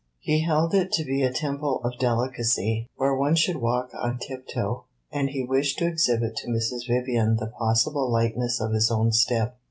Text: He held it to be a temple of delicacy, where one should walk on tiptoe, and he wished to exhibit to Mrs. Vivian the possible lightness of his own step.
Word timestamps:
He 0.19 0.41
held 0.41 0.73
it 0.73 0.91
to 0.93 1.03
be 1.05 1.21
a 1.21 1.31
temple 1.31 1.79
of 1.83 1.99
delicacy, 1.99 2.89
where 2.95 3.13
one 3.13 3.35
should 3.35 3.57
walk 3.57 3.91
on 3.93 4.17
tiptoe, 4.17 4.85
and 5.11 5.29
he 5.29 5.43
wished 5.43 5.77
to 5.77 5.85
exhibit 5.85 6.35
to 6.37 6.47
Mrs. 6.47 6.87
Vivian 6.87 7.35
the 7.35 7.45
possible 7.59 8.09
lightness 8.11 8.59
of 8.59 8.71
his 8.71 8.89
own 8.89 9.11
step. 9.11 9.59